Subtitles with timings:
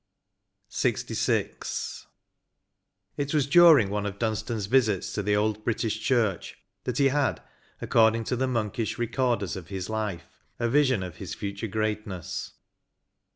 [0.71, 2.05] K 2 13a LXVI.
[3.17, 7.37] It was during one of Dunstan's visits to the old British church that he had^
[7.81, 12.53] according to the monkish recorders of his life, a vision of his future greatness.